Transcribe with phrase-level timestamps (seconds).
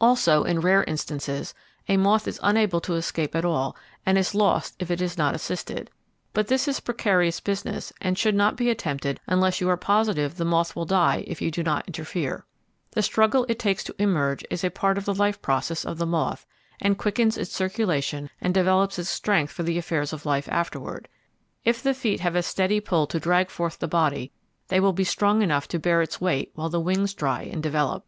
[0.00, 1.52] Also, in rare instances,
[1.88, 3.74] a moth is unable to escape at all
[4.06, 5.90] and is lost if it is not assisted;
[6.32, 10.44] but this is precarious business and should not be attempted unless you are positive the
[10.44, 12.44] moth will die if you do not interfere.
[12.92, 16.06] The struggle it takes to emerge is a part of the life process of the
[16.06, 16.46] moth
[16.80, 21.08] and quickens its circulation and develops its strength for the affairs of life afterward.
[21.64, 24.30] If the feet have a steady pull to drag forth the body,
[24.68, 28.04] they will be strong enough to bear its weight while the wings dry and develop.